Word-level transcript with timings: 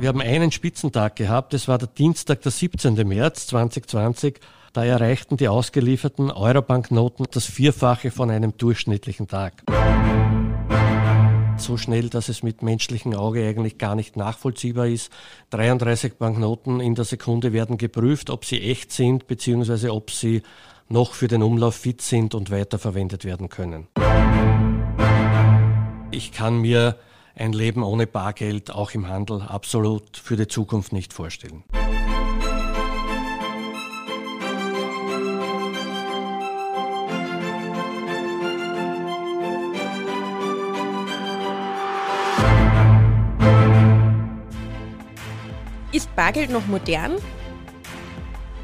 Wir 0.00 0.08
haben 0.08 0.22
einen 0.22 0.50
Spitzentag 0.50 1.16
gehabt, 1.16 1.52
das 1.52 1.68
war 1.68 1.76
der 1.76 1.88
Dienstag, 1.88 2.40
der 2.40 2.50
17. 2.50 3.06
März 3.06 3.48
2020. 3.48 4.40
Da 4.72 4.82
erreichten 4.82 5.36
die 5.36 5.46
ausgelieferten 5.46 6.30
Eurobanknoten 6.30 7.26
das 7.30 7.44
Vierfache 7.44 8.10
von 8.10 8.30
einem 8.30 8.56
durchschnittlichen 8.56 9.28
Tag. 9.28 9.62
So 11.58 11.76
schnell, 11.76 12.08
dass 12.08 12.30
es 12.30 12.42
mit 12.42 12.62
menschlichem 12.62 13.12
Auge 13.14 13.46
eigentlich 13.46 13.76
gar 13.76 13.94
nicht 13.94 14.16
nachvollziehbar 14.16 14.86
ist. 14.86 15.12
33 15.50 16.14
Banknoten 16.14 16.80
in 16.80 16.94
der 16.94 17.04
Sekunde 17.04 17.52
werden 17.52 17.76
geprüft, 17.76 18.30
ob 18.30 18.46
sie 18.46 18.62
echt 18.62 18.92
sind, 18.92 19.26
beziehungsweise 19.26 19.92
ob 19.92 20.10
sie 20.10 20.40
noch 20.88 21.12
für 21.12 21.28
den 21.28 21.42
Umlauf 21.42 21.74
fit 21.74 22.00
sind 22.00 22.34
und 22.34 22.50
weiterverwendet 22.50 23.26
werden 23.26 23.50
können. 23.50 23.86
Ich 26.10 26.32
kann 26.32 26.56
mir 26.56 26.96
ein 27.34 27.52
Leben 27.52 27.82
ohne 27.82 28.06
Bargeld 28.06 28.70
auch 28.70 28.92
im 28.92 29.08
Handel 29.08 29.42
absolut 29.42 30.16
für 30.16 30.36
die 30.36 30.48
Zukunft 30.48 30.92
nicht 30.92 31.12
vorstellen. 31.12 31.64
Ist 45.92 46.14
Bargeld 46.14 46.50
noch 46.50 46.66
modern? 46.66 47.16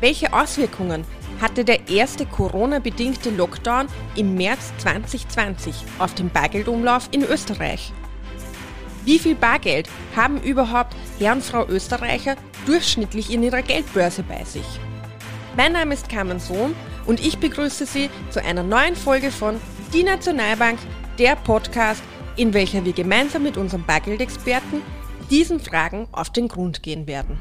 Welche 0.00 0.32
Auswirkungen 0.32 1.04
hatte 1.40 1.64
der 1.64 1.88
erste 1.88 2.24
Corona-bedingte 2.24 3.30
Lockdown 3.30 3.88
im 4.14 4.36
März 4.36 4.72
2020 4.78 5.74
auf 5.98 6.14
den 6.14 6.30
Bargeldumlauf 6.30 7.08
in 7.10 7.22
Österreich? 7.24 7.92
Wie 9.06 9.20
viel 9.20 9.36
Bargeld 9.36 9.88
haben 10.16 10.42
überhaupt 10.42 10.96
Herr 11.20 11.32
und 11.32 11.44
Frau 11.44 11.64
Österreicher 11.68 12.34
durchschnittlich 12.66 13.32
in 13.32 13.44
ihrer 13.44 13.62
Geldbörse 13.62 14.24
bei 14.24 14.42
sich? 14.42 14.66
Mein 15.56 15.74
Name 15.74 15.94
ist 15.94 16.08
Carmen 16.08 16.40
Sohn 16.40 16.74
und 17.06 17.24
ich 17.24 17.38
begrüße 17.38 17.86
Sie 17.86 18.10
zu 18.30 18.44
einer 18.44 18.64
neuen 18.64 18.96
Folge 18.96 19.30
von 19.30 19.60
Die 19.94 20.02
Nationalbank, 20.02 20.80
der 21.20 21.36
Podcast, 21.36 22.02
in 22.34 22.52
welcher 22.52 22.84
wir 22.84 22.94
gemeinsam 22.94 23.44
mit 23.44 23.56
unserem 23.56 23.84
Bargeldexperten 23.84 24.82
diesen 25.30 25.60
Fragen 25.60 26.08
auf 26.10 26.30
den 26.30 26.48
Grund 26.48 26.82
gehen 26.82 27.06
werden. 27.06 27.38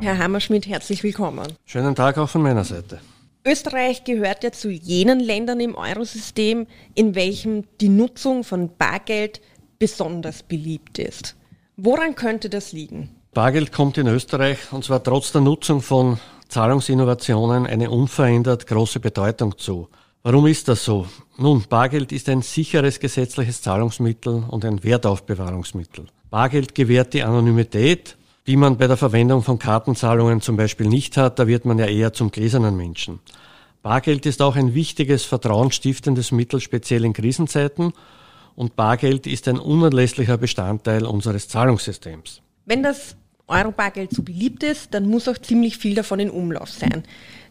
Herr 0.00 0.16
Hammerschmidt, 0.16 0.68
herzlich 0.68 1.02
willkommen. 1.02 1.48
Schönen 1.66 1.96
Tag 1.96 2.18
auch 2.18 2.28
von 2.28 2.42
meiner 2.42 2.62
Seite. 2.62 3.00
Österreich 3.48 4.04
gehört 4.04 4.44
ja 4.44 4.52
zu 4.52 4.70
jenen 4.70 5.20
Ländern 5.20 5.60
im 5.60 5.74
Eurosystem, 5.74 6.66
in 6.94 7.14
welchem 7.14 7.64
die 7.80 7.88
Nutzung 7.88 8.44
von 8.44 8.76
Bargeld 8.76 9.40
besonders 9.78 10.42
beliebt 10.42 10.98
ist. 10.98 11.34
Woran 11.76 12.14
könnte 12.14 12.50
das 12.50 12.72
liegen? 12.72 13.08
Bargeld 13.32 13.72
kommt 13.72 13.96
in 13.96 14.06
Österreich, 14.06 14.58
und 14.70 14.84
zwar 14.84 15.02
trotz 15.02 15.32
der 15.32 15.40
Nutzung 15.40 15.80
von 15.80 16.18
Zahlungsinnovationen, 16.48 17.66
eine 17.66 17.90
unverändert 17.90 18.66
große 18.66 19.00
Bedeutung 19.00 19.56
zu. 19.56 19.88
Warum 20.22 20.46
ist 20.46 20.68
das 20.68 20.84
so? 20.84 21.06
Nun, 21.38 21.64
Bargeld 21.70 22.12
ist 22.12 22.28
ein 22.28 22.42
sicheres 22.42 23.00
gesetzliches 23.00 23.62
Zahlungsmittel 23.62 24.44
und 24.50 24.64
ein 24.66 24.84
Wertaufbewahrungsmittel. 24.84 26.06
Bargeld 26.28 26.74
gewährt 26.74 27.14
die 27.14 27.22
Anonymität, 27.22 28.17
die 28.48 28.56
man 28.56 28.78
bei 28.78 28.86
der 28.86 28.96
Verwendung 28.96 29.42
von 29.42 29.58
Kartenzahlungen 29.58 30.40
zum 30.40 30.56
Beispiel 30.56 30.88
nicht 30.88 31.18
hat, 31.18 31.38
da 31.38 31.46
wird 31.46 31.66
man 31.66 31.78
ja 31.78 31.84
eher 31.84 32.14
zum 32.14 32.30
gläsernen 32.30 32.78
Menschen. 32.78 33.20
Bargeld 33.82 34.24
ist 34.24 34.40
auch 34.40 34.56
ein 34.56 34.72
wichtiges, 34.72 35.24
vertrauensstiftendes 35.24 36.32
Mittel, 36.32 36.58
speziell 36.60 37.04
in 37.04 37.12
Krisenzeiten. 37.12 37.92
Und 38.56 38.74
Bargeld 38.74 39.26
ist 39.26 39.48
ein 39.48 39.58
unerlässlicher 39.58 40.38
Bestandteil 40.38 41.04
unseres 41.04 41.46
Zahlungssystems. 41.48 42.40
Wenn 42.64 42.82
das 42.82 43.16
Euro-Bargeld 43.46 44.12
so 44.12 44.22
beliebt 44.22 44.62
ist, 44.62 44.94
dann 44.94 45.06
muss 45.06 45.28
auch 45.28 45.38
ziemlich 45.38 45.76
viel 45.76 45.94
davon 45.94 46.18
in 46.18 46.30
Umlauf 46.30 46.70
sein. 46.70 47.04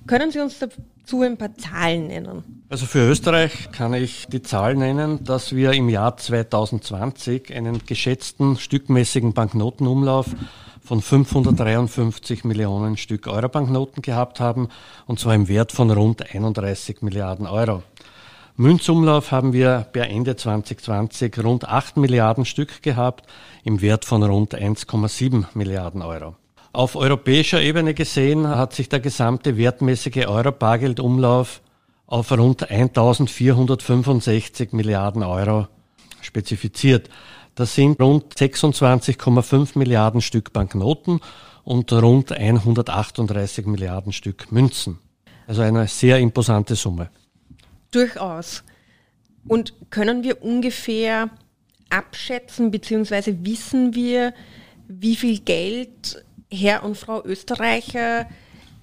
Können 0.07 0.31
Sie 0.31 0.39
uns 0.39 0.57
dazu 0.57 1.21
ein 1.21 1.37
paar 1.37 1.55
Zahlen 1.55 2.07
nennen? 2.07 2.63
Also 2.69 2.87
für 2.87 3.07
Österreich 3.07 3.71
kann 3.71 3.93
ich 3.93 4.25
die 4.27 4.41
Zahl 4.41 4.75
nennen, 4.75 5.23
dass 5.23 5.55
wir 5.55 5.73
im 5.73 5.89
Jahr 5.89 6.17
2020 6.17 7.53
einen 7.53 7.85
geschätzten 7.85 8.57
stückmäßigen 8.57 9.33
Banknotenumlauf 9.33 10.27
von 10.87 11.01
553 11.01 12.45
Millionen 12.45 12.95
Stück 12.95 13.27
Eurobanknoten 13.27 14.01
gehabt 14.01 14.39
haben, 14.39 14.69
und 15.05 15.19
zwar 15.19 15.35
im 15.35 15.49
Wert 15.49 15.73
von 15.73 15.91
rund 15.91 16.33
31 16.33 17.01
Milliarden 17.01 17.45
Euro. 17.45 17.83
Münzumlauf 18.55 19.31
haben 19.31 19.51
wir 19.51 19.85
per 19.91 20.09
Ende 20.09 20.37
2020 20.37 21.43
rund 21.43 21.67
8 21.67 21.97
Milliarden 21.97 22.45
Stück 22.45 22.81
gehabt, 22.81 23.25
im 23.65 23.81
Wert 23.81 24.05
von 24.05 24.23
rund 24.23 24.55
1,7 24.55 25.45
Milliarden 25.55 26.01
Euro. 26.01 26.37
Auf 26.71 26.95
europäischer 26.95 27.61
Ebene 27.61 27.93
gesehen 27.93 28.47
hat 28.47 28.73
sich 28.73 28.87
der 28.87 29.01
gesamte 29.01 29.57
wertmäßige 29.57 30.27
Euro-Bargeldumlauf 30.27 31.61
auf 32.05 32.31
rund 32.31 32.71
1465 32.71 34.71
Milliarden 34.71 35.23
Euro 35.23 35.67
spezifiziert. 36.21 37.09
Das 37.57 37.73
sind 37.73 37.99
rund 37.99 38.35
26,5 38.35 39.79
Milliarden 39.79 40.21
Stück 40.21 40.53
Banknoten 40.53 41.21
und 41.63 41.91
rund 41.91 42.31
138 42.31 43.65
Milliarden 43.65 44.13
Stück 44.13 44.51
Münzen. 44.51 44.99
Also 45.47 45.63
eine 45.63 45.87
sehr 45.87 46.19
imposante 46.19 46.75
Summe. 46.75 47.09
Durchaus. 47.89 48.63
Und 49.47 49.73
können 49.89 50.21
wir 50.23 50.43
ungefähr 50.43 51.31
abschätzen, 51.89 52.69
beziehungsweise 52.69 53.43
wissen 53.43 53.95
wir, 53.95 54.35
wie 54.87 55.15
viel 55.15 55.39
Geld 55.39 56.23
Herr 56.51 56.83
und 56.83 56.95
Frau 56.95 57.25
Österreicher 57.25 58.27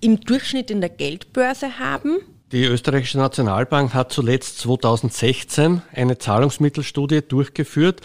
im 0.01 0.19
Durchschnitt 0.19 0.73
in 0.73 0.81
der 0.81 0.91
Geldbörse 0.91 1.79
haben? 1.79 2.19
Die 2.51 2.65
österreichische 2.65 3.19
Nationalbank 3.19 3.95
hat 3.95 4.13
zuletzt 4.13 4.59
2016 4.59 5.83
eine 5.93 6.19
Zahlungsmittelstudie 6.19 7.23
durchgeführt 7.23 8.01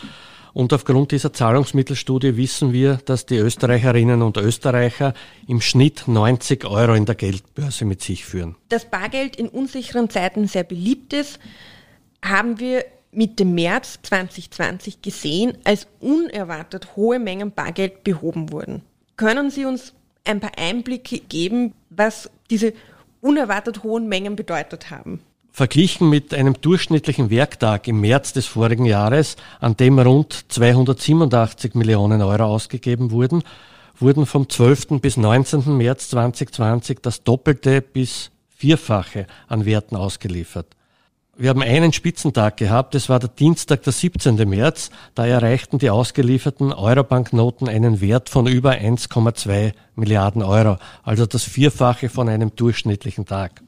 und 0.60 0.74
aufgrund 0.74 1.14
dieser 1.14 1.32
Zahlungsmittelstudie 1.32 2.36
wissen 2.36 2.74
wir, 2.74 3.00
dass 3.06 3.26
die 3.26 3.38
Österreicherinnen 3.38 4.22
und 4.22 4.36
Österreicher 4.36 5.14
im 5.48 5.62
Schnitt 5.62 6.04
90 6.06 6.66
Euro 6.66 6.96
in 6.96 7.06
der 7.06 7.16
Geldbörse 7.16 7.86
mit 7.86 8.02
sich 8.02 8.26
führen. 8.26 8.58
Dass 8.68 8.84
Bargeld 8.84 9.38
in 9.38 9.48
unsicheren 9.48 10.10
Zeiten 10.10 10.50
sehr 10.50 10.66
beliebt 10.66 11.14
ist, 11.14 11.40
haben 12.22 12.60
wir 12.60 12.84
mit 13.14 13.40
dem 13.40 13.56
März 13.56 14.00
2020 14.04 15.02
gesehen, 15.02 15.58
als 15.64 15.88
unerwartet 16.02 16.98
hohe 16.98 17.20
Mengen 17.20 17.54
Bargeld 17.54 18.04
behoben 18.04 18.52
wurden. 18.52 18.82
Können 19.16 19.52
Sie 19.52 19.64
uns 19.64 19.94
ein 20.26 20.42
paar 20.42 20.58
Einblicke 20.58 21.20
geben, 21.20 21.74
was 21.90 22.30
diese 22.50 22.74
unerwartet 23.22 23.84
hohen 23.84 24.10
Mengen 24.10 24.36
bedeutet 24.36 24.92
haben? 24.92 25.22
Verglichen 25.52 26.10
mit 26.10 26.34
einem 26.34 26.60
durchschnittlichen 26.62 27.30
Werktag 27.30 27.88
im 27.88 28.00
März 28.02 28.34
des 28.34 28.46
vorigen 28.46 28.86
Jahres, 28.86 29.36
an 29.60 29.76
dem 29.76 30.00
rund 30.00 30.46
287 30.48 31.76
Millionen 31.76 32.22
Euro 32.22 32.46
ausgegeben 32.46 33.12
wurden, 33.12 33.44
wurden 33.98 34.26
vom 34.26 34.48
12. 34.48 35.02
bis 35.02 35.18
19. 35.18 35.76
März 35.76 36.10
2020 36.10 37.00
das 37.02 37.24
Doppelte 37.24 37.82
bis 37.82 38.32
Vierfache 38.50 39.28
an 39.48 39.66
Werten 39.66 39.96
ausgeliefert. 39.96 40.68
Wir 41.42 41.52
haben 41.52 41.62
einen 41.62 41.94
Spitzentag 41.94 42.58
gehabt, 42.58 42.94
das 42.96 43.08
war 43.08 43.18
der 43.18 43.30
Dienstag, 43.30 43.84
der 43.84 43.94
17. 43.94 44.36
März, 44.48 44.90
da 45.16 45.26
erreichten 45.26 45.78
die 45.78 45.90
ausgelieferten 45.90 46.74
Eurobanknoten 46.74 47.70
einen 47.70 48.02
Wert 48.02 48.28
von 48.28 48.46
über 48.46 48.72
1,2 48.72 49.72
Milliarden 49.96 50.44
Euro, 50.44 50.78
also 51.02 51.26
das 51.26 51.46
Vierfache 51.46 52.10
von 52.10 52.28
einem 52.28 52.54
durchschnittlichen 52.58 53.26
Tag. 53.26 53.62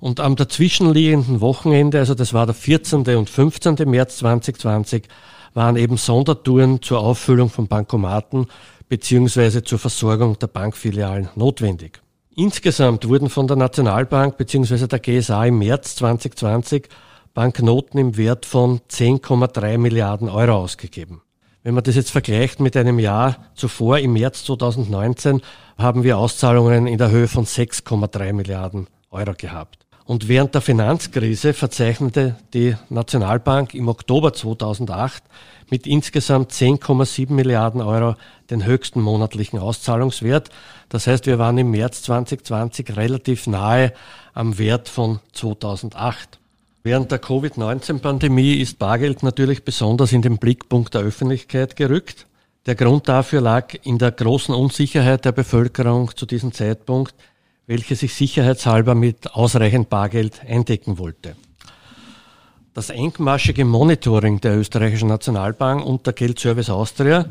Und 0.00 0.18
am 0.18 0.34
dazwischenliegenden 0.34 1.42
Wochenende, 1.42 1.98
also 1.98 2.14
das 2.14 2.32
war 2.32 2.46
der 2.46 2.54
14. 2.54 3.06
und 3.16 3.28
15. 3.28 3.76
März 3.86 4.16
2020, 4.18 5.04
waren 5.52 5.76
eben 5.76 5.96
Sondertouren 5.98 6.80
zur 6.80 7.00
Auffüllung 7.00 7.50
von 7.50 7.68
Bankomaten 7.68 8.46
beziehungsweise 8.88 9.62
zur 9.62 9.78
Versorgung 9.78 10.38
der 10.38 10.46
Bankfilialen 10.46 11.28
notwendig. 11.36 12.00
Insgesamt 12.34 13.06
wurden 13.08 13.28
von 13.28 13.46
der 13.46 13.56
Nationalbank 13.56 14.36
beziehungsweise 14.36 14.88
der 14.88 15.00
GSA 15.00 15.44
im 15.46 15.58
März 15.58 15.96
2020 15.96 16.88
Banknoten 17.34 18.00
im 18.00 18.16
Wert 18.16 18.46
von 18.46 18.80
10,3 18.90 19.78
Milliarden 19.78 20.28
Euro 20.28 20.54
ausgegeben. 20.54 21.22
Wenn 21.62 21.74
man 21.74 21.84
das 21.84 21.94
jetzt 21.94 22.10
vergleicht 22.10 22.58
mit 22.58 22.76
einem 22.76 22.98
Jahr 22.98 23.36
zuvor, 23.54 23.98
im 23.98 24.14
März 24.14 24.44
2019, 24.44 25.42
haben 25.76 26.04
wir 26.04 26.16
Auszahlungen 26.16 26.86
in 26.86 26.98
der 26.98 27.10
Höhe 27.10 27.28
von 27.28 27.44
6,3 27.44 28.32
Milliarden 28.32 28.86
Euro 29.10 29.34
gehabt. 29.36 29.89
Und 30.10 30.26
während 30.26 30.54
der 30.54 30.60
Finanzkrise 30.60 31.52
verzeichnete 31.52 32.34
die 32.52 32.74
Nationalbank 32.88 33.74
im 33.74 33.86
Oktober 33.86 34.32
2008 34.32 35.22
mit 35.70 35.86
insgesamt 35.86 36.50
10,7 36.50 37.32
Milliarden 37.32 37.80
Euro 37.80 38.16
den 38.50 38.64
höchsten 38.64 39.00
monatlichen 39.02 39.60
Auszahlungswert. 39.60 40.50
Das 40.88 41.06
heißt, 41.06 41.26
wir 41.26 41.38
waren 41.38 41.58
im 41.58 41.70
März 41.70 42.02
2020 42.02 42.96
relativ 42.96 43.46
nahe 43.46 43.92
am 44.34 44.58
Wert 44.58 44.88
von 44.88 45.20
2008. 45.32 46.40
Während 46.82 47.12
der 47.12 47.20
Covid-19-Pandemie 47.20 48.54
ist 48.54 48.80
Bargeld 48.80 49.22
natürlich 49.22 49.64
besonders 49.64 50.10
in 50.10 50.22
den 50.22 50.38
Blickpunkt 50.38 50.92
der 50.92 51.02
Öffentlichkeit 51.02 51.76
gerückt. 51.76 52.26
Der 52.66 52.74
Grund 52.74 53.08
dafür 53.08 53.42
lag 53.42 53.74
in 53.84 53.98
der 53.98 54.10
großen 54.10 54.56
Unsicherheit 54.56 55.24
der 55.24 55.30
Bevölkerung 55.30 56.10
zu 56.16 56.26
diesem 56.26 56.50
Zeitpunkt, 56.52 57.14
welche 57.66 57.96
sich 57.96 58.14
sicherheitshalber 58.14 58.94
mit 58.94 59.32
ausreichend 59.32 59.88
Bargeld 59.88 60.40
eindecken 60.46 60.98
wollte. 60.98 61.36
Das 62.72 62.90
engmaschige 62.90 63.64
Monitoring 63.64 64.40
der 64.40 64.56
österreichischen 64.56 65.08
Nationalbank 65.08 65.84
und 65.84 66.06
der 66.06 66.12
Geldservice 66.12 66.70
Austria 66.70 67.26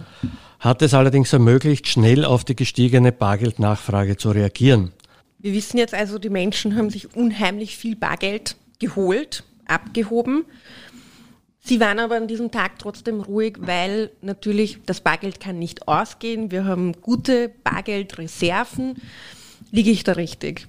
hat 0.59 0.81
es 0.81 0.93
allerdings 0.93 1.31
ermöglicht, 1.31 1.87
schnell 1.87 2.25
auf 2.25 2.43
die 2.43 2.55
gestiegene 2.55 3.11
Bargeldnachfrage 3.11 4.17
zu 4.17 4.31
reagieren. 4.31 4.91
Wir 5.39 5.53
wissen 5.53 5.77
jetzt 5.77 5.93
also, 5.93 6.19
die 6.19 6.29
Menschen 6.29 6.75
haben 6.75 6.89
sich 6.89 7.15
unheimlich 7.15 7.77
viel 7.77 7.95
Bargeld 7.95 8.57
geholt, 8.79 9.45
abgehoben. 9.65 10.43
Sie 11.61 11.79
waren 11.79 11.99
aber 11.99 12.17
an 12.17 12.27
diesem 12.27 12.51
Tag 12.51 12.79
trotzdem 12.79 13.21
ruhig, 13.21 13.57
weil 13.59 14.11
natürlich 14.21 14.79
das 14.85 14.99
Bargeld 14.99 15.39
kann 15.39 15.57
nicht 15.59 15.87
ausgehen. 15.87 16.51
Wir 16.51 16.65
haben 16.65 16.93
gute 17.01 17.49
Bargeldreserven. 17.63 18.95
Liege 19.71 19.91
ich 19.91 20.03
da 20.03 20.13
richtig? 20.13 20.67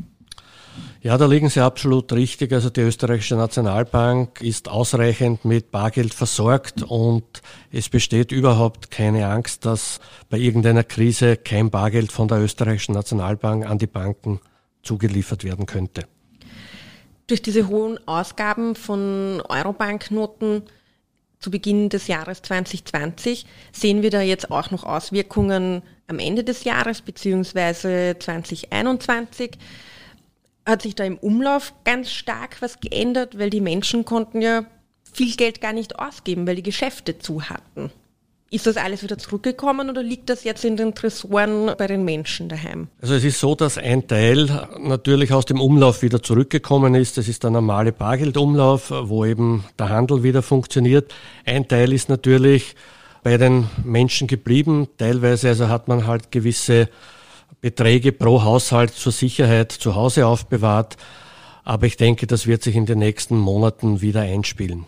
Ja, 1.02 1.16
da 1.16 1.24
liegen 1.24 1.48
Sie 1.48 1.64
absolut 1.64 2.12
richtig. 2.12 2.52
Also 2.52 2.68
die 2.68 2.82
österreichische 2.82 3.34
Nationalbank 3.34 4.42
ist 4.42 4.68
ausreichend 4.68 5.46
mit 5.46 5.70
Bargeld 5.70 6.12
versorgt 6.12 6.82
und 6.82 7.24
es 7.72 7.88
besteht 7.88 8.32
überhaupt 8.32 8.90
keine 8.90 9.26
Angst, 9.28 9.64
dass 9.64 9.98
bei 10.28 10.36
irgendeiner 10.36 10.84
Krise 10.84 11.38
kein 11.38 11.70
Bargeld 11.70 12.12
von 12.12 12.28
der 12.28 12.40
österreichischen 12.40 12.92
Nationalbank 12.92 13.64
an 13.64 13.78
die 13.78 13.86
Banken 13.86 14.40
zugeliefert 14.82 15.42
werden 15.42 15.64
könnte. 15.64 16.04
Durch 17.26 17.40
diese 17.40 17.68
hohen 17.68 17.98
Ausgaben 18.06 18.74
von 18.74 19.40
Eurobanknoten 19.48 20.64
zu 21.38 21.50
Beginn 21.50 21.88
des 21.88 22.08
Jahres 22.08 22.42
2020 22.42 23.46
sehen 23.72 24.02
wir 24.02 24.10
da 24.10 24.20
jetzt 24.20 24.50
auch 24.50 24.70
noch 24.70 24.84
Auswirkungen 24.84 25.82
am 26.10 26.18
Ende 26.18 26.44
des 26.44 26.64
Jahres 26.64 27.00
beziehungsweise 27.00 28.16
2021 28.18 29.52
hat 30.66 30.82
sich 30.82 30.94
da 30.94 31.04
im 31.04 31.16
Umlauf 31.16 31.72
ganz 31.84 32.10
stark 32.10 32.60
was 32.60 32.80
geändert, 32.80 33.38
weil 33.38 33.48
die 33.48 33.60
Menschen 33.60 34.04
konnten 34.04 34.42
ja 34.42 34.64
viel 35.12 35.34
Geld 35.36 35.60
gar 35.60 35.72
nicht 35.72 35.98
ausgeben, 35.98 36.46
weil 36.46 36.56
die 36.56 36.62
Geschäfte 36.62 37.18
zu 37.18 37.48
hatten. 37.48 37.90
Ist 38.52 38.66
das 38.66 38.76
alles 38.76 39.04
wieder 39.04 39.16
zurückgekommen 39.16 39.88
oder 39.88 40.02
liegt 40.02 40.28
das 40.28 40.42
jetzt 40.42 40.64
in 40.64 40.76
den 40.76 40.92
Tresoren 40.92 41.70
bei 41.78 41.86
den 41.86 42.04
Menschen 42.04 42.48
daheim? 42.48 42.88
Also 43.00 43.14
es 43.14 43.22
ist 43.22 43.38
so, 43.38 43.54
dass 43.54 43.78
ein 43.78 44.08
Teil 44.08 44.68
natürlich 44.80 45.32
aus 45.32 45.44
dem 45.44 45.60
Umlauf 45.60 46.02
wieder 46.02 46.20
zurückgekommen 46.20 46.96
ist. 46.96 47.16
Das 47.16 47.28
ist 47.28 47.44
der 47.44 47.50
normale 47.50 47.92
Bargeldumlauf, 47.92 48.90
wo 48.90 49.24
eben 49.24 49.64
der 49.78 49.90
Handel 49.90 50.24
wieder 50.24 50.42
funktioniert. 50.42 51.14
Ein 51.44 51.68
Teil 51.68 51.92
ist 51.92 52.08
natürlich 52.08 52.74
bei 53.22 53.36
den 53.36 53.68
Menschen 53.84 54.26
geblieben. 54.26 54.88
Teilweise 54.96 55.48
also 55.48 55.68
hat 55.68 55.88
man 55.88 56.06
halt 56.06 56.30
gewisse 56.30 56.88
Beträge 57.60 58.12
pro 58.12 58.42
Haushalt 58.42 58.92
zur 58.92 59.12
Sicherheit 59.12 59.72
zu 59.72 59.94
Hause 59.94 60.26
aufbewahrt. 60.26 60.96
Aber 61.64 61.86
ich 61.86 61.96
denke, 61.96 62.26
das 62.26 62.46
wird 62.46 62.62
sich 62.62 62.74
in 62.76 62.86
den 62.86 62.98
nächsten 62.98 63.36
Monaten 63.38 64.00
wieder 64.00 64.22
einspielen. 64.22 64.86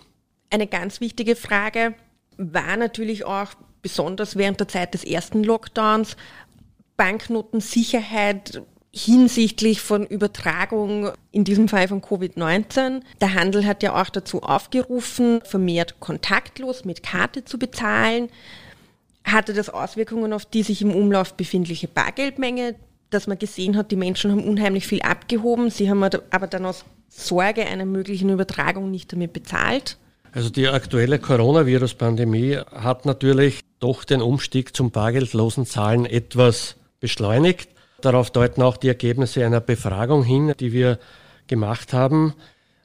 Eine 0.50 0.66
ganz 0.66 1.00
wichtige 1.00 1.36
Frage 1.36 1.94
war 2.36 2.76
natürlich 2.76 3.24
auch 3.24 3.48
besonders 3.82 4.36
während 4.36 4.60
der 4.60 4.68
Zeit 4.68 4.94
des 4.94 5.04
ersten 5.04 5.44
Lockdowns 5.44 6.16
Banknotensicherheit 6.96 8.62
hinsichtlich 8.94 9.80
von 9.80 10.06
Übertragung, 10.06 11.10
in 11.30 11.44
diesem 11.44 11.68
Fall 11.68 11.88
von 11.88 12.02
Covid-19. 12.02 13.00
Der 13.20 13.34
Handel 13.34 13.66
hat 13.66 13.82
ja 13.82 14.00
auch 14.00 14.10
dazu 14.10 14.42
aufgerufen, 14.42 15.40
vermehrt 15.44 15.98
kontaktlos 16.00 16.84
mit 16.84 17.02
Karte 17.02 17.44
zu 17.44 17.58
bezahlen 17.58 18.28
hatte 19.24 19.52
das 19.52 19.68
Auswirkungen 19.68 20.32
auf 20.32 20.44
die 20.44 20.62
sich 20.62 20.82
im 20.82 20.92
Umlauf 20.92 21.34
befindliche 21.34 21.88
Bargeldmenge, 21.88 22.74
dass 23.10 23.26
man 23.26 23.38
gesehen 23.38 23.76
hat, 23.76 23.90
die 23.90 23.96
Menschen 23.96 24.30
haben 24.30 24.44
unheimlich 24.44 24.86
viel 24.86 25.02
abgehoben, 25.02 25.70
sie 25.70 25.90
haben 25.90 26.02
aber 26.02 26.46
dann 26.46 26.64
aus 26.64 26.84
Sorge 27.08 27.66
einer 27.66 27.84
möglichen 27.84 28.30
Übertragung 28.30 28.90
nicht 28.90 29.12
damit 29.12 29.32
bezahlt. 29.32 29.98
Also 30.32 30.48
die 30.48 30.66
aktuelle 30.68 31.18
Coronavirus-Pandemie 31.18 32.58
hat 32.70 33.04
natürlich 33.04 33.60
doch 33.80 34.04
den 34.04 34.22
Umstieg 34.22 34.74
zum 34.74 34.90
bargeldlosen 34.90 35.66
Zahlen 35.66 36.06
etwas 36.06 36.76
beschleunigt. 37.00 37.68
Darauf 38.02 38.30
deuten 38.30 38.62
auch 38.62 38.76
die 38.76 38.88
Ergebnisse 38.88 39.46
einer 39.46 39.60
Befragung 39.60 40.24
hin, 40.24 40.52
die 40.58 40.72
wir 40.72 40.98
gemacht 41.46 41.92
haben. 41.92 42.34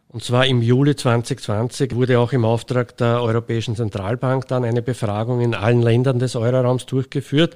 Und 0.10 0.24
zwar 0.24 0.46
im 0.46 0.62
Juli 0.62 0.96
2020 0.96 1.94
wurde 1.96 2.20
auch 2.20 2.32
im 2.32 2.46
Auftrag 2.46 2.96
der 2.98 3.22
Europäischen 3.22 3.76
Zentralbank 3.76 4.48
dann 4.48 4.64
eine 4.64 4.82
Befragung 4.82 5.42
in 5.42 5.54
allen 5.54 5.82
Ländern 5.82 6.20
des 6.20 6.36
Euroraums 6.36 6.86
durchgeführt. 6.86 7.56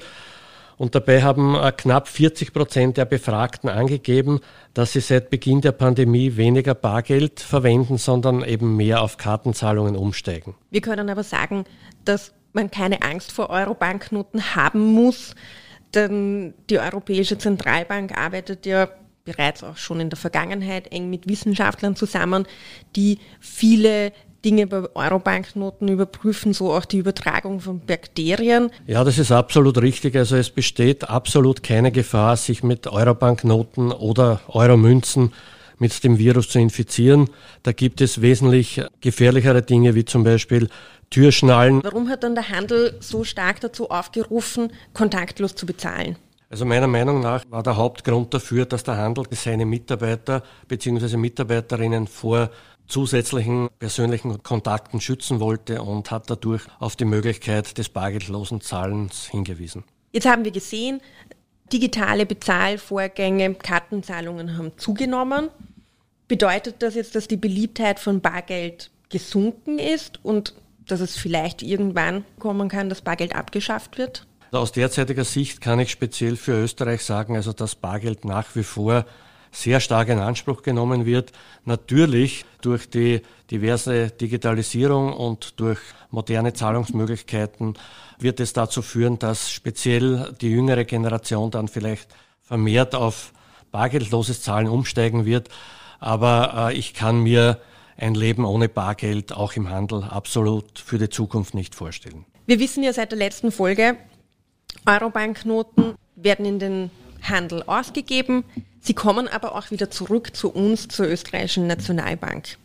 Und 0.77 0.95
dabei 0.95 1.21
haben 1.21 1.53
äh, 1.55 1.71
knapp 1.71 2.07
40 2.07 2.53
Prozent 2.53 2.97
der 2.97 3.05
Befragten 3.05 3.69
angegeben, 3.69 4.39
dass 4.73 4.93
sie 4.93 4.99
seit 4.99 5.29
Beginn 5.29 5.61
der 5.61 5.73
Pandemie 5.73 6.37
weniger 6.37 6.73
Bargeld 6.73 7.39
verwenden, 7.39 7.99
sondern 7.99 8.43
eben 8.43 8.75
mehr 8.75 9.03
auf 9.03 9.17
Kartenzahlungen 9.17 9.95
umsteigen. 9.95 10.55
Wir 10.71 10.81
können 10.81 11.09
aber 11.11 11.23
sagen, 11.23 11.65
dass 12.03 12.33
man 12.53 12.71
keine 12.71 13.03
Angst 13.03 13.31
vor 13.31 13.51
Euro-Banknoten 13.51 14.55
haben 14.55 14.79
muss, 14.93 15.35
denn 15.93 16.53
die 16.69 16.79
Europäische 16.79 17.37
Zentralbank 17.37 18.17
arbeitet 18.17 18.65
ja 18.65 18.89
bereits 19.23 19.63
auch 19.63 19.77
schon 19.77 19.99
in 19.99 20.09
der 20.09 20.17
Vergangenheit 20.17 20.91
eng 20.91 21.09
mit 21.09 21.27
Wissenschaftlern 21.27 21.95
zusammen, 21.95 22.47
die 22.95 23.19
viele 23.39 24.11
Dinge 24.43 24.65
bei 24.65 24.83
Eurobanknoten 24.95 25.87
überprüfen, 25.87 26.53
so 26.53 26.73
auch 26.73 26.85
die 26.85 26.97
Übertragung 26.97 27.59
von 27.59 27.79
Bakterien. 27.79 28.71
Ja, 28.87 29.03
das 29.03 29.19
ist 29.19 29.31
absolut 29.31 29.79
richtig. 29.79 30.15
Also 30.15 30.35
es 30.35 30.49
besteht 30.49 31.09
absolut 31.09 31.61
keine 31.61 31.91
Gefahr, 31.91 32.37
sich 32.37 32.63
mit 32.63 32.87
Eurobanknoten 32.87 33.91
oder 33.91 34.41
Euromünzen 34.47 35.33
mit 35.81 36.03
dem 36.03 36.19
Virus 36.19 36.47
zu 36.47 36.59
infizieren. 36.59 37.29
Da 37.63 37.71
gibt 37.71 38.01
es 38.01 38.21
wesentlich 38.21 38.81
gefährlichere 39.01 39.63
Dinge, 39.63 39.95
wie 39.95 40.05
zum 40.05 40.23
Beispiel 40.23 40.69
Türschnallen. 41.09 41.83
Warum 41.83 42.07
hat 42.07 42.23
dann 42.23 42.35
der 42.35 42.49
Handel 42.49 42.95
so 43.01 43.23
stark 43.23 43.59
dazu 43.59 43.89
aufgerufen, 43.89 44.71
kontaktlos 44.93 45.55
zu 45.55 45.65
bezahlen? 45.65 46.15
Also 46.49 46.65
meiner 46.65 46.87
Meinung 46.87 47.21
nach 47.21 47.43
war 47.49 47.63
der 47.63 47.77
Hauptgrund 47.77 48.33
dafür, 48.33 48.65
dass 48.65 48.83
der 48.83 48.97
Handel 48.97 49.25
seine 49.31 49.65
Mitarbeiter 49.65 50.43
bzw. 50.67 51.17
Mitarbeiterinnen 51.17 52.07
vor 52.07 52.51
zusätzlichen 52.87 53.69
persönlichen 53.79 54.43
Kontakten 54.43 55.01
schützen 55.01 55.39
wollte 55.39 55.81
und 55.81 56.11
hat 56.11 56.29
dadurch 56.29 56.63
auf 56.79 56.95
die 56.95 57.05
Möglichkeit 57.05 57.77
des 57.77 57.89
bargeldlosen 57.89 58.61
Zahlens 58.61 59.27
hingewiesen. 59.27 59.83
Jetzt 60.11 60.27
haben 60.27 60.43
wir 60.43 60.51
gesehen, 60.51 60.99
digitale 61.71 62.25
Bezahlvorgänge, 62.25 63.55
Kartenzahlungen 63.55 64.57
haben 64.57 64.73
zugenommen. 64.77 65.49
Bedeutet 66.31 66.81
das 66.81 66.95
jetzt, 66.95 67.13
dass 67.15 67.27
die 67.27 67.35
Beliebtheit 67.35 67.99
von 67.99 68.21
Bargeld 68.21 68.89
gesunken 69.09 69.79
ist 69.79 70.23
und 70.23 70.53
dass 70.87 71.01
es 71.01 71.17
vielleicht 71.17 71.61
irgendwann 71.61 72.23
kommen 72.39 72.69
kann, 72.69 72.87
dass 72.87 73.01
Bargeld 73.01 73.35
abgeschafft 73.35 73.97
wird? 73.97 74.25
Aus 74.53 74.71
derzeitiger 74.71 75.25
Sicht 75.25 75.59
kann 75.59 75.81
ich 75.81 75.91
speziell 75.91 76.37
für 76.37 76.53
Österreich 76.53 77.03
sagen, 77.03 77.35
also 77.35 77.51
dass 77.51 77.75
Bargeld 77.75 78.23
nach 78.23 78.55
wie 78.55 78.63
vor 78.63 79.05
sehr 79.51 79.81
stark 79.81 80.07
in 80.07 80.19
Anspruch 80.19 80.63
genommen 80.63 81.05
wird. 81.05 81.33
Natürlich 81.65 82.45
durch 82.61 82.89
die 82.89 83.23
diverse 83.51 84.11
Digitalisierung 84.11 85.11
und 85.11 85.59
durch 85.59 85.79
moderne 86.11 86.53
Zahlungsmöglichkeiten 86.53 87.73
wird 88.19 88.39
es 88.39 88.53
dazu 88.53 88.81
führen, 88.81 89.19
dass 89.19 89.51
speziell 89.51 90.33
die 90.39 90.51
jüngere 90.51 90.85
Generation 90.85 91.51
dann 91.51 91.67
vielleicht 91.67 92.07
vermehrt 92.41 92.95
auf 92.95 93.33
bargeldloses 93.73 94.41
Zahlen 94.41 94.69
umsteigen 94.69 95.25
wird. 95.25 95.49
Aber 96.01 96.71
äh, 96.71 96.77
ich 96.77 96.93
kann 96.93 97.21
mir 97.21 97.61
ein 97.95 98.15
Leben 98.15 98.43
ohne 98.43 98.67
Bargeld 98.67 99.31
auch 99.31 99.53
im 99.53 99.69
Handel 99.69 100.03
absolut 100.03 100.79
für 100.79 100.97
die 100.97 101.09
Zukunft 101.09 101.53
nicht 101.53 101.75
vorstellen. 101.75 102.25
Wir 102.47 102.59
wissen 102.59 102.83
ja 102.83 102.91
seit 102.91 103.11
der 103.11 103.19
letzten 103.19 103.51
Folge, 103.51 103.95
Eurobanknoten 104.85 105.93
werden 106.15 106.45
in 106.45 106.59
den 106.59 106.91
Handel 107.21 107.63
ausgegeben. 107.63 108.43
Sie 108.79 108.95
kommen 108.95 109.27
aber 109.27 109.55
auch 109.55 109.69
wieder 109.69 109.91
zurück 109.91 110.35
zu 110.35 110.51
uns, 110.51 110.87
zur 110.87 111.07
österreichischen 111.07 111.67
Nationalbank. 111.67 112.57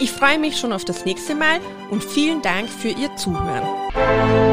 Ich 0.00 0.10
freue 0.10 0.40
mich 0.40 0.58
schon 0.58 0.72
auf 0.72 0.84
das 0.84 1.04
nächste 1.04 1.36
Mal 1.36 1.60
und 1.90 2.02
vielen 2.02 2.42
Dank 2.42 2.68
für 2.68 2.88
Ihr 2.88 3.14
Zuhören. 3.14 4.43